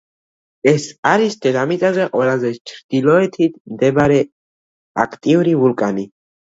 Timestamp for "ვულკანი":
5.63-6.13